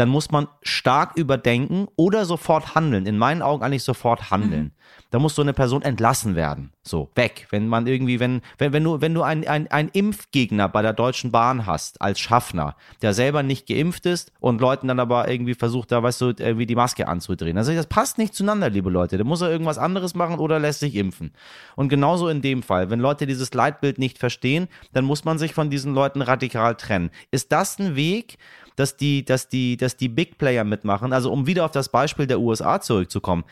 [0.00, 3.04] dann muss man stark überdenken oder sofort handeln.
[3.04, 4.62] In meinen Augen eigentlich sofort handeln.
[4.62, 4.70] Mhm.
[5.10, 6.72] Da muss so eine Person entlassen werden.
[6.82, 7.48] So, weg.
[7.50, 11.30] Wenn man irgendwie, wenn, wenn, wenn du, wenn du einen ein Impfgegner bei der Deutschen
[11.30, 15.92] Bahn hast, als Schaffner, der selber nicht geimpft ist und Leuten dann aber irgendwie versucht,
[15.92, 17.58] da weißt du, irgendwie die Maske anzudrehen.
[17.58, 19.18] Also das passt nicht zueinander, liebe Leute.
[19.18, 21.32] Da muss er irgendwas anderes machen oder lässt sich impfen.
[21.76, 25.52] Und genauso in dem Fall, wenn Leute dieses Leitbild nicht verstehen, dann muss man sich
[25.52, 27.10] von diesen Leuten radikal trennen.
[27.30, 28.38] Ist das ein Weg,
[28.80, 31.12] dass die, dass die, dass die Big Player mitmachen.
[31.12, 33.44] Also um wieder auf das Beispiel der USA zurückzukommen.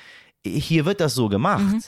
[0.44, 1.64] Hier wird das so gemacht.
[1.64, 1.82] Mhm.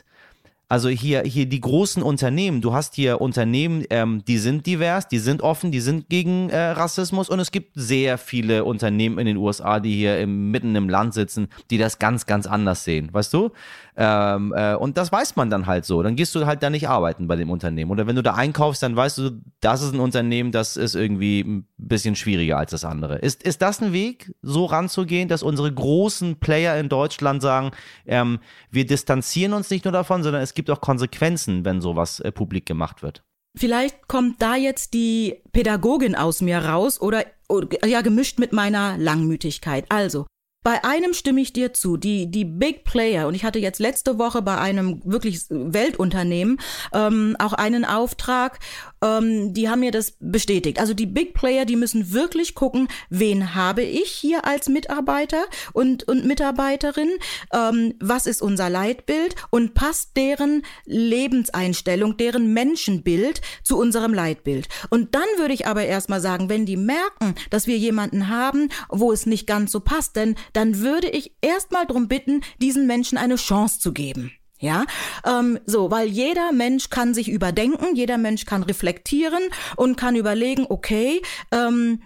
[0.71, 5.19] Also hier, hier die großen Unternehmen, du hast hier Unternehmen, ähm, die sind divers, die
[5.19, 9.37] sind offen, die sind gegen äh, Rassismus und es gibt sehr viele Unternehmen in den
[9.37, 13.35] USA, die hier im, mitten im Land sitzen, die das ganz, ganz anders sehen, weißt
[13.35, 13.51] du?
[13.97, 16.03] Ähm, äh, und das weiß man dann halt so.
[16.05, 17.91] Dann gehst du halt da nicht arbeiten bei dem Unternehmen.
[17.91, 21.41] Oder wenn du da einkaufst, dann weißt du, das ist ein Unternehmen, das ist irgendwie
[21.41, 23.19] ein bisschen schwieriger als das andere.
[23.19, 27.73] Ist, ist das ein Weg, so ranzugehen, dass unsere großen Player in Deutschland sagen,
[28.07, 28.39] ähm,
[28.71, 32.67] wir distanzieren uns nicht nur davon, sondern es gibt auch Konsequenzen, wenn sowas äh, publik
[32.67, 33.23] gemacht wird?
[33.57, 38.99] Vielleicht kommt da jetzt die Pädagogin aus mir raus oder, oder ja gemischt mit meiner
[38.99, 39.87] Langmütigkeit.
[39.89, 40.27] Also,
[40.63, 44.19] bei einem stimme ich dir zu, die, die Big Player, und ich hatte jetzt letzte
[44.19, 46.61] Woche bei einem wirklich Weltunternehmen
[46.93, 48.59] ähm, auch einen Auftrag,
[49.03, 50.79] ähm, die haben mir das bestätigt.
[50.79, 56.07] Also die Big Player, die müssen wirklich gucken, wen habe ich hier als Mitarbeiter und,
[56.09, 57.11] und Mitarbeiterin,
[57.53, 64.69] ähm, was ist unser Leitbild und passt deren Lebenseinstellung, deren Menschenbild zu unserem Leitbild.
[64.91, 69.13] Und dann würde ich aber erstmal sagen, wenn die merken, dass wir jemanden haben, wo
[69.13, 73.37] es nicht ganz so passt, denn dann würde ich erstmal darum bitten, diesen Menschen eine
[73.37, 74.33] Chance zu geben.
[74.63, 74.85] Ja,
[75.25, 79.43] ähm, so, weil jeder Mensch kann sich überdenken, jeder Mensch kann reflektieren
[79.77, 82.03] und kann überlegen, okay, ähm,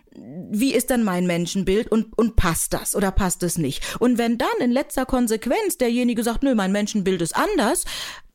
[0.50, 3.96] wie ist denn mein Menschenbild und, und passt das oder passt es nicht?
[3.98, 7.86] Und wenn dann in letzter Konsequenz derjenige sagt, nö, mein Menschenbild ist anders,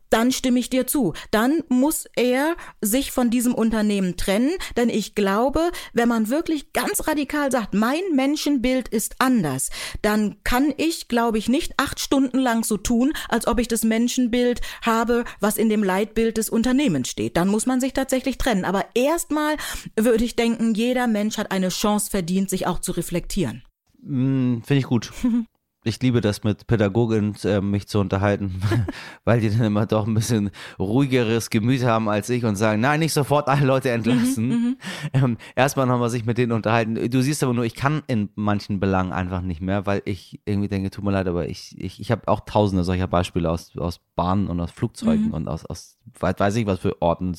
[0.10, 1.14] dann stimme ich dir zu.
[1.32, 7.08] Dann muss er sich von diesem Unternehmen trennen, denn ich glaube, wenn man wirklich ganz
[7.08, 9.70] radikal sagt, mein Menschenbild ist anders,
[10.02, 13.84] dann kann ich, glaube ich, nicht acht Stunden lang so tun, als ob ich das
[13.84, 17.38] Menschenbild habe, was in dem Leitbild des Unternehmens steht.
[17.38, 18.66] Dann muss man sich tatsächlich trennen.
[18.66, 19.58] Aber erstmal
[19.96, 23.64] würde ich denken, jeder Mensch hat eine Chance verdient, sich auch zu reflektieren.
[24.02, 25.12] Mm, Finde ich gut.
[25.86, 28.62] ich liebe das mit Pädagogin äh, mich zu unterhalten,
[29.24, 33.00] weil die dann immer doch ein bisschen ruhigeres Gemüt haben als ich und sagen, nein,
[33.00, 34.48] nicht sofort alle Leute entlassen.
[34.48, 34.78] Mhm, mhm.
[35.14, 36.96] ähm, erstmal haben wir sich mit denen unterhalten.
[37.10, 40.68] Du siehst aber nur, ich kann in manchen Belangen einfach nicht mehr, weil ich irgendwie
[40.68, 44.02] denke, tut mir leid, aber ich, ich, ich habe auch tausende solcher Beispiele aus, aus
[44.16, 45.34] Bahnen und aus Flugzeugen mhm.
[45.34, 47.38] und aus, aus weiß ich was für Orten.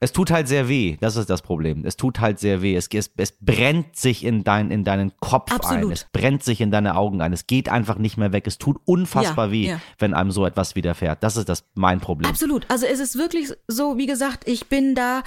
[0.00, 1.84] Es tut halt sehr weh, das ist das Problem.
[1.84, 2.74] Es tut halt sehr weh.
[2.74, 5.86] Es, es, es brennt sich in, dein, in deinen Kopf Absolut.
[5.86, 5.90] ein.
[5.90, 8.46] Es brennt sich in deine Augen ein Es geht einfach nicht mehr weg.
[8.46, 9.80] Es tut unfassbar ja, weh, ja.
[9.98, 11.22] wenn einem so etwas widerfährt.
[11.22, 12.30] Das ist das mein Problem.
[12.30, 12.64] Absolut.
[12.70, 15.22] Also es ist wirklich so, wie gesagt, ich bin da,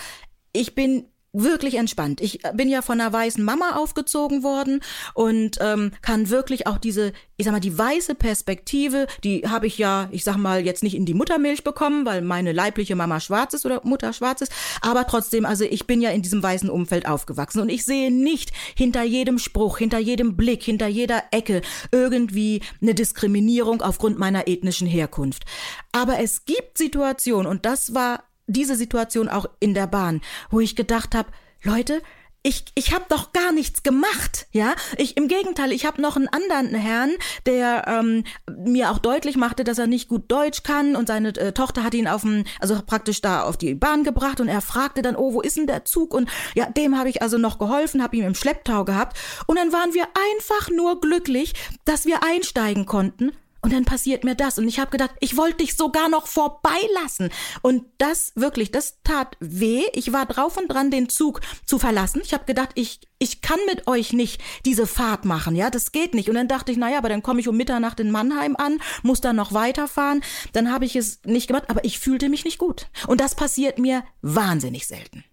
[0.54, 2.22] ich bin wirklich entspannt.
[2.22, 4.82] Ich bin ja von einer weißen Mama aufgezogen worden
[5.14, 9.78] und ähm, kann wirklich auch diese, ich sag mal, die weiße Perspektive, die habe ich
[9.78, 13.54] ja, ich sag mal, jetzt nicht in die Muttermilch bekommen, weil meine leibliche Mama schwarz
[13.54, 17.08] ist oder Mutter schwarz ist, aber trotzdem, also ich bin ja in diesem weißen Umfeld
[17.08, 21.62] aufgewachsen und ich sehe nicht hinter jedem Spruch, hinter jedem Blick, hinter jeder Ecke
[21.92, 25.44] irgendwie eine Diskriminierung aufgrund meiner ethnischen Herkunft.
[25.92, 30.76] Aber es gibt Situationen und das war diese Situation auch in der Bahn, wo ich
[30.76, 31.30] gedacht habe,
[31.64, 32.02] Leute,
[32.44, 34.74] ich, ich habe doch gar nichts gemacht, ja.
[34.98, 37.12] Ich im Gegenteil, ich habe noch einen anderen Herrn,
[37.46, 41.52] der ähm, mir auch deutlich machte, dass er nicht gut Deutsch kann und seine äh,
[41.52, 45.02] Tochter hat ihn auf dem, also praktisch da auf die Bahn gebracht und er fragte
[45.02, 46.14] dann, oh, wo ist denn der Zug?
[46.14, 49.74] Und ja, dem habe ich also noch geholfen, habe ihm im Schlepptau gehabt und dann
[49.74, 53.34] waren wir einfach nur glücklich, dass wir einsteigen konnten
[53.68, 54.58] und dann passiert mir das.
[54.58, 57.32] Und ich habe gedacht, ich wollte dich sogar noch vorbeilassen.
[57.62, 59.84] Und das wirklich, das tat weh.
[59.92, 62.22] Ich war drauf und dran, den Zug zu verlassen.
[62.24, 65.54] Ich habe gedacht, ich, ich kann mit euch nicht diese Fahrt machen.
[65.54, 66.30] Ja, das geht nicht.
[66.30, 69.20] Und dann dachte ich, naja, aber dann komme ich um Mitternacht in Mannheim an, muss
[69.20, 70.22] dann noch weiterfahren.
[70.54, 72.88] Dann habe ich es nicht gemacht, aber ich fühlte mich nicht gut.
[73.08, 75.26] Und das passiert mir wahnsinnig selten.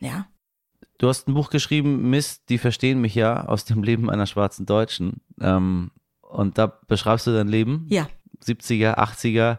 [0.00, 0.28] Ja.
[0.96, 4.64] Du hast ein Buch geschrieben, Mist, die verstehen mich ja aus dem Leben einer schwarzen
[4.64, 5.20] Deutschen.
[5.38, 5.90] Ähm,
[6.32, 7.86] und da beschreibst du dein Leben?
[7.88, 8.08] Ja.
[8.44, 9.58] 70er, 80er.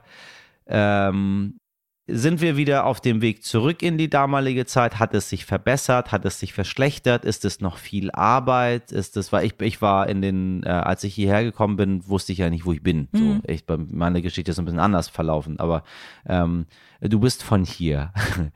[0.68, 1.60] Ähm,
[2.06, 5.00] sind wir wieder auf dem Weg zurück in die damalige Zeit?
[5.00, 6.12] Hat es sich verbessert?
[6.12, 7.24] Hat es sich verschlechtert?
[7.24, 8.92] Ist es noch viel Arbeit?
[8.92, 12.34] Ist es, weil ich, ich war in den, äh, als ich hierher gekommen bin, wusste
[12.34, 13.08] ich ja nicht, wo ich bin.
[13.14, 13.18] Mhm.
[13.18, 15.84] So, ich, meine Geschichte ist ein bisschen anders verlaufen, aber
[16.26, 16.66] ähm,
[17.00, 18.12] du bist von hier.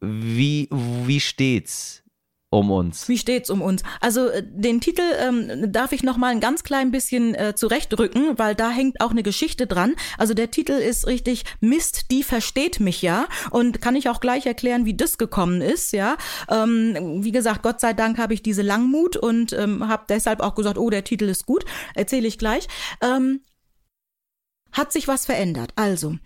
[0.00, 2.04] wie, wie steht's
[2.50, 3.08] um uns.
[3.08, 3.82] Wie steht's um uns?
[4.00, 8.38] Also äh, den Titel ähm, darf ich noch mal ein ganz klein bisschen äh, zurechtrücken,
[8.38, 9.94] weil da hängt auch eine Geschichte dran.
[10.16, 14.46] Also der Titel ist richtig Mist, die versteht mich ja und kann ich auch gleich
[14.46, 15.92] erklären, wie das gekommen ist.
[15.92, 16.16] Ja,
[16.48, 20.54] ähm, wie gesagt, Gott sei Dank habe ich diese Langmut und ähm, habe deshalb auch
[20.54, 21.64] gesagt, oh, der Titel ist gut.
[21.94, 22.68] Erzähle ich gleich.
[23.02, 23.40] Ähm,
[24.72, 25.72] hat sich was verändert.
[25.74, 26.16] Also,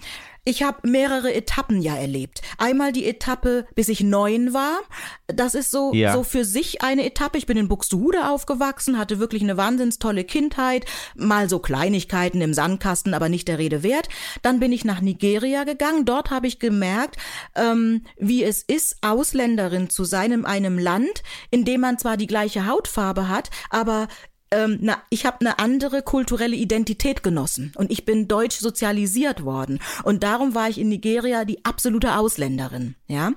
[0.45, 2.41] ich habe mehrere Etappen ja erlebt.
[2.59, 4.81] Einmal die Etappe, bis ich neun war.
[5.27, 6.13] Das ist so, ja.
[6.15, 7.39] so für sich eine Etappe.
[7.39, 10.87] Ich bin in Buxtehude aufgewachsen, hatte wirklich eine wahnsinns tolle Kindheit.
[11.15, 14.09] Mal so Kleinigkeiten im Sandkasten, aber nicht der Rede wert.
[14.43, 16.05] Dann bin ich nach Nigeria gegangen.
[16.05, 17.17] Dort habe ich gemerkt,
[17.55, 22.27] ähm, wie es ist, Ausländerin zu sein in einem Land, in dem man zwar die
[22.27, 24.09] gleiche Hautfarbe hat, aber
[24.53, 29.79] ähm, na, ich habe eine andere kulturelle Identität genossen und ich bin deutsch sozialisiert worden
[30.05, 33.33] und darum war ich in Nigeria die absolute Ausländerin, ja.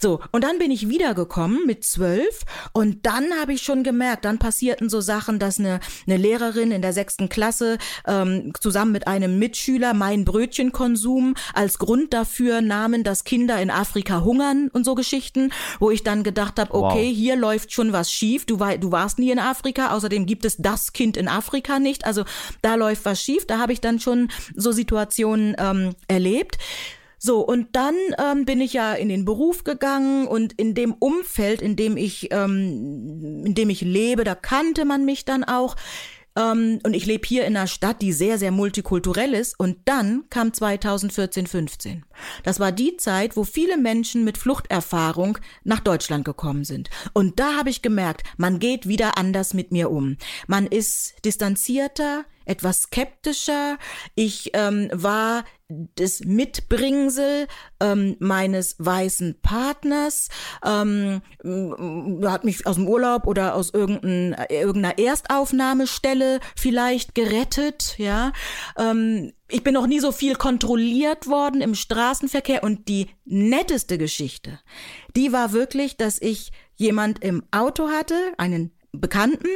[0.00, 4.38] So und dann bin ich wiedergekommen mit zwölf und dann habe ich schon gemerkt, dann
[4.38, 9.38] passierten so Sachen, dass eine, eine Lehrerin in der sechsten Klasse ähm, zusammen mit einem
[9.38, 15.50] Mitschüler mein Brötchenkonsum als Grund dafür nahmen, dass Kinder in Afrika hungern und so Geschichten,
[15.80, 17.16] wo ich dann gedacht habe, okay, wow.
[17.16, 18.46] hier läuft schon was schief.
[18.46, 21.78] Du, war, du warst nie in Afrika, außerdem gibt es es das Kind in Afrika
[21.78, 22.04] nicht.
[22.04, 22.24] Also
[22.62, 23.46] da läuft was schief.
[23.46, 26.58] Da habe ich dann schon so Situationen ähm, erlebt.
[27.18, 31.62] So, und dann ähm, bin ich ja in den Beruf gegangen und in dem Umfeld,
[31.62, 35.76] in dem ich, ähm, in dem ich lebe, da kannte man mich dann auch.
[36.36, 39.58] Ähm, und ich lebe hier in einer Stadt, die sehr, sehr multikulturell ist.
[39.58, 42.04] Und dann kam 2014, 15.
[42.42, 46.90] Das war die Zeit, wo viele Menschen mit Fluchterfahrung nach Deutschland gekommen sind.
[47.12, 50.16] Und da habe ich gemerkt, man geht wieder anders mit mir um.
[50.46, 53.78] Man ist distanzierter, etwas skeptischer.
[54.14, 55.44] Ich ähm, war
[55.94, 57.46] das Mitbringsel
[57.80, 60.28] ähm, meines weißen Partners,
[60.64, 61.22] ähm,
[62.24, 68.32] hat mich aus dem Urlaub oder aus irgendeiner Erstaufnahmestelle vielleicht gerettet, ja.
[68.76, 74.58] Ähm, ich bin noch nie so viel kontrolliert worden im Straßenverkehr und die netteste Geschichte,
[75.14, 79.48] die war wirklich, dass ich jemand im Auto hatte, einen Bekannten.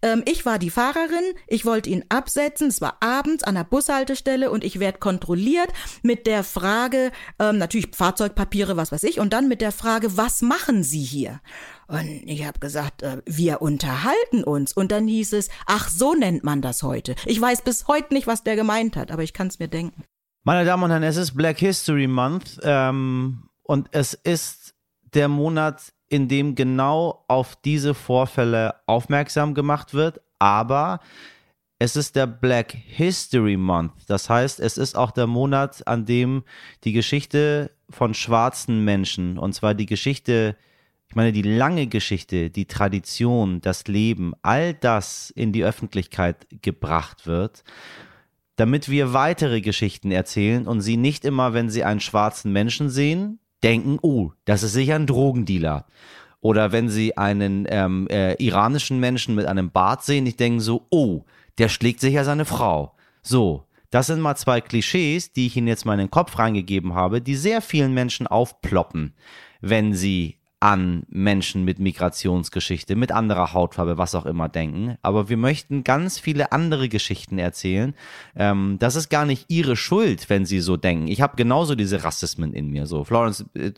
[0.00, 4.50] Ähm, ich war die Fahrerin, ich wollte ihn absetzen, es war abends an der Bushaltestelle
[4.50, 5.68] und ich werde kontrolliert
[6.02, 10.40] mit der Frage, ähm, natürlich Fahrzeugpapiere, was weiß ich, und dann mit der Frage, was
[10.40, 11.40] machen Sie hier?
[11.88, 14.72] Und ich habe gesagt, äh, wir unterhalten uns.
[14.72, 17.14] Und dann hieß es, ach, so nennt man das heute.
[17.24, 20.04] Ich weiß bis heute nicht, was der gemeint hat, aber ich kann es mir denken.
[20.44, 25.92] Meine Damen und Herren, es ist Black History Month ähm, und es ist der Monat,
[26.08, 31.00] in dem genau auf diese Vorfälle aufmerksam gemacht wird, aber
[31.78, 33.92] es ist der Black History Month.
[34.06, 36.44] Das heißt, es ist auch der Monat, an dem
[36.84, 40.56] die Geschichte von schwarzen Menschen, und zwar die Geschichte
[41.08, 47.26] ich meine, die lange Geschichte, die Tradition, das Leben, all das in die Öffentlichkeit gebracht
[47.26, 47.62] wird,
[48.56, 53.38] damit wir weitere Geschichten erzählen und sie nicht immer, wenn sie einen schwarzen Menschen sehen,
[53.62, 55.86] denken, oh, das ist sicher ein Drogendealer.
[56.40, 60.86] Oder wenn sie einen ähm, äh, iranischen Menschen mit einem Bart sehen, die denken so,
[60.90, 61.24] oh,
[61.58, 62.94] der schlägt sicher seine Frau.
[63.22, 66.94] So, das sind mal zwei Klischees, die ich Ihnen jetzt mal in den Kopf reingegeben
[66.94, 69.14] habe, die sehr vielen Menschen aufploppen,
[69.60, 74.96] wenn sie an Menschen mit Migrationsgeschichte, mit anderer Hautfarbe, was auch immer denken.
[75.02, 77.94] Aber wir möchten ganz viele andere Geschichten erzählen.
[78.34, 81.08] Ähm, das ist gar nicht ihre Schuld, wenn sie so denken.
[81.08, 82.86] Ich habe genauso diese Rassismen in mir.
[82.86, 83.72] So, Florence, äh,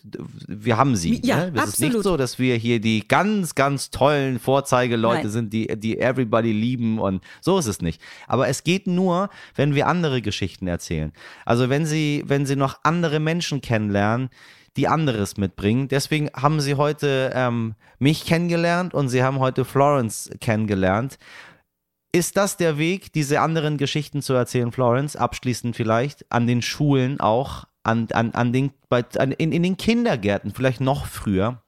[0.46, 1.20] wir haben sie.
[1.24, 1.52] Ja, ne?
[1.56, 1.72] Es absolut.
[1.72, 5.30] ist nicht so, dass wir hier die ganz, ganz tollen Vorzeigeleute Nein.
[5.30, 8.00] sind, die, die everybody lieben und so ist es nicht.
[8.28, 11.12] Aber es geht nur, wenn wir andere Geschichten erzählen.
[11.44, 14.30] Also wenn sie, wenn sie noch andere Menschen kennenlernen,
[14.78, 15.88] die anderes mitbringen.
[15.88, 21.18] Deswegen haben sie heute ähm, mich kennengelernt und sie haben heute Florence kennengelernt.
[22.12, 25.16] Ist das der Weg, diese anderen Geschichten zu erzählen, Florence?
[25.16, 29.76] Abschließend vielleicht an den Schulen auch, an, an, an den, bei, an, in, in den
[29.76, 31.60] Kindergärten, vielleicht noch früher,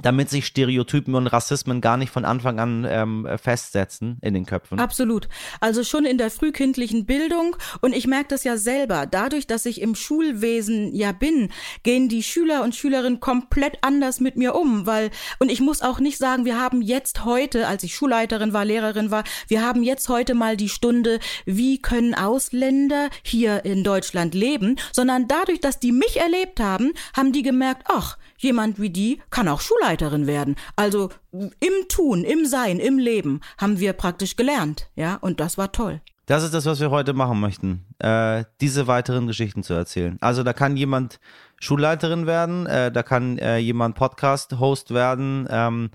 [0.00, 4.78] damit sich Stereotypen und Rassismen gar nicht von Anfang an ähm, festsetzen in den Köpfen.
[4.78, 5.28] Absolut.
[5.60, 9.06] Also schon in der frühkindlichen Bildung und ich merke das ja selber.
[9.06, 11.50] Dadurch, dass ich im Schulwesen ja bin,
[11.82, 16.00] gehen die Schüler und Schülerinnen komplett anders mit mir um, weil und ich muss auch
[16.00, 20.08] nicht sagen, wir haben jetzt heute, als ich Schulleiterin war, Lehrerin war, wir haben jetzt
[20.08, 25.92] heute mal die Stunde, wie können Ausländer hier in Deutschland leben, sondern dadurch, dass die
[25.92, 30.56] mich erlebt haben, haben die gemerkt, ach, jemand wie die kann auch Schulleiterin werden.
[30.76, 35.72] Also im Tun, im Sein, im Leben haben wir praktisch gelernt, ja, und das war
[35.72, 36.00] toll.
[36.26, 40.16] Das ist das, was wir heute machen möchten, äh, diese weiteren Geschichten zu erzählen.
[40.20, 41.18] Also da kann jemand
[41.58, 45.90] Schulleiterin werden, äh, da kann äh, jemand Podcast-Host werden, ähm,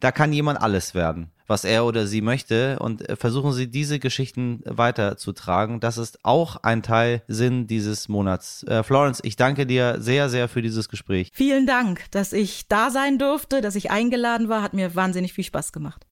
[0.00, 3.98] da kann jemand alles werden, was er oder sie möchte und äh, versuchen Sie diese
[3.98, 5.80] Geschichten weiterzutragen.
[5.80, 8.62] Das ist auch ein Teil Sinn dieses Monats.
[8.62, 11.30] Äh, Florence, ich danke dir sehr, sehr für dieses Gespräch.
[11.34, 15.42] Vielen Dank, dass ich da sein durfte, dass ich eingeladen war, hat mir wahnsinnig viel
[15.42, 16.06] Spaß gemacht.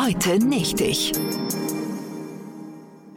[0.00, 1.10] Heute nicht ich.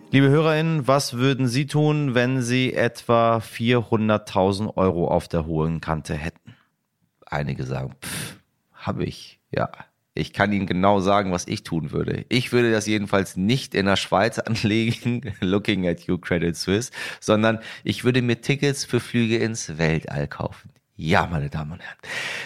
[0.09, 6.15] Liebe HörerInnen, was würden Sie tun, wenn Sie etwa 400.000 Euro auf der hohen Kante
[6.15, 6.55] hätten?
[7.27, 8.37] Einige sagen, pff,
[8.73, 9.69] habe ich, ja.
[10.17, 12.25] Ich kann Ihnen genau sagen, was ich tun würde.
[12.29, 17.59] Ich würde das jedenfalls nicht in der Schweiz anlegen, looking at you Credit Suisse, sondern
[17.83, 20.76] ich würde mir Tickets für Flüge ins Weltall kaufen.
[20.99, 21.97] Ja, meine Damen und Herren.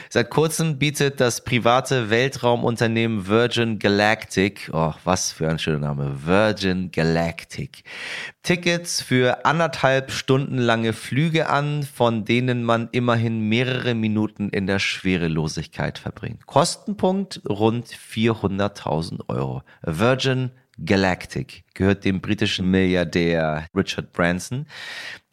[0.10, 6.92] Seit kurzem bietet das private Weltraumunternehmen Virgin Galactic, oh, was für ein schöner Name, Virgin
[6.92, 7.86] Galactic,
[8.44, 14.80] Tickets für anderthalb Stunden lange Flüge an, von denen man immerhin mehrere Minuten in der
[14.80, 16.46] Schwerelosigkeit verbringt.
[16.46, 19.64] Kostenpunkt rund 400.000 Euro.
[19.82, 20.52] Virgin
[20.84, 24.66] Galactic gehört dem britischen Milliardär Richard Branson.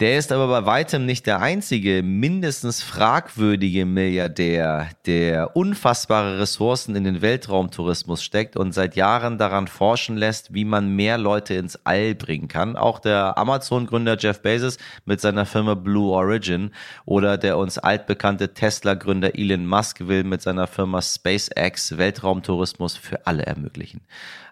[0.00, 7.02] Der ist aber bei weitem nicht der einzige mindestens fragwürdige Milliardär, der unfassbare Ressourcen in
[7.02, 12.14] den Weltraumtourismus steckt und seit Jahren daran forschen lässt, wie man mehr Leute ins All
[12.14, 12.76] bringen kann.
[12.76, 16.70] Auch der Amazon-Gründer Jeff Bezos mit seiner Firma Blue Origin
[17.04, 23.46] oder der uns altbekannte Tesla-Gründer Elon Musk will mit seiner Firma SpaceX Weltraumtourismus für alle
[23.46, 24.02] ermöglichen.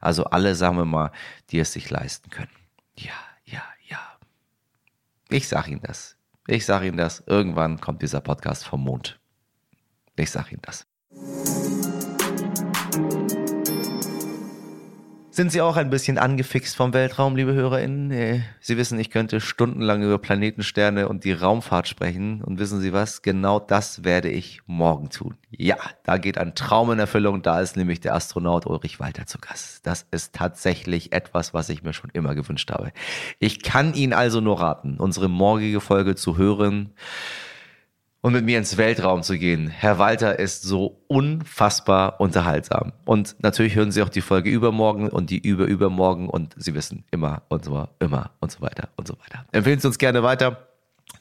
[0.01, 1.13] Also alle, sagen wir mal,
[1.53, 2.51] die es sich leisten können.
[2.97, 3.26] Ja.
[5.29, 6.17] Ich sag Ihnen das.
[6.47, 7.23] Ich sag Ihnen das.
[7.27, 9.19] Irgendwann kommt dieser Podcast vom Mond.
[10.17, 10.87] Ich sag Ihnen das.
[15.37, 18.11] Sind Sie auch ein bisschen angefixt vom Weltraum, liebe HörerInnen?
[18.11, 22.42] Äh, Sie wissen, ich könnte stundenlang über Planetensterne und die Raumfahrt sprechen.
[22.42, 23.20] Und wissen Sie was?
[23.20, 25.37] Genau das werde ich morgen tun.
[25.51, 27.42] Ja, da geht ein Traum in Erfüllung.
[27.42, 29.87] Da ist nämlich der Astronaut Ulrich Walter zu Gast.
[29.87, 32.90] Das ist tatsächlich etwas, was ich mir schon immer gewünscht habe.
[33.38, 36.94] Ich kann Ihnen also nur raten, unsere morgige Folge zu hören
[38.27, 39.69] und mit mir ins Weltraum zu gehen.
[39.69, 42.93] Herr Walter ist so unfassbar unterhaltsam.
[43.05, 47.43] Und natürlich hören Sie auch die Folge übermorgen und die überübermorgen und Sie wissen immer
[47.51, 49.47] und so, immer und so weiter und so weiter.
[49.53, 50.67] Empfehlen Sie uns gerne weiter.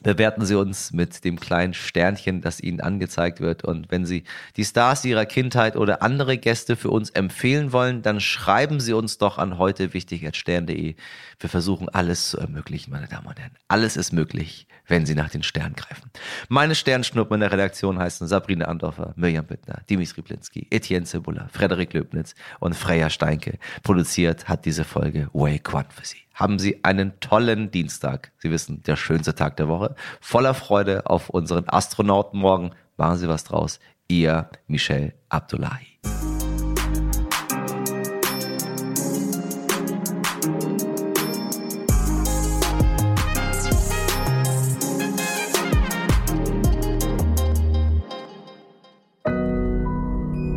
[0.06, 3.64] Bewerten Sie uns mit dem kleinen Sternchen, das Ihnen angezeigt wird.
[3.64, 4.22] Und wenn Sie
[4.56, 9.18] die Stars Ihrer Kindheit oder andere Gäste für uns empfehlen wollen, dann schreiben Sie uns
[9.18, 10.94] doch an heute wichtig.stern.de.
[11.40, 13.50] Wir versuchen alles zu ermöglichen, meine Damen und Herren.
[13.66, 16.08] Alles ist möglich, wenn Sie nach den Sternen greifen.
[16.48, 21.94] Meine Sternschnuppen in der Redaktion heißen Sabrina Andorfer, Mirjam Bittner, Dimitri Blinski, Etienne Cebula, Frederik
[21.94, 23.58] Löbnitz und Freya Steinke.
[23.82, 28.30] Produziert hat diese Folge Wake One für Sie haben Sie einen tollen Dienstag.
[28.38, 29.96] Sie wissen, der schönste Tag der Woche.
[30.20, 32.70] Voller Freude auf unseren Astronauten morgen.
[32.96, 33.80] Machen Sie was draus.
[34.06, 35.86] Ihr Michel Abdullahi.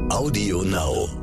[0.09, 1.18] Audio Now.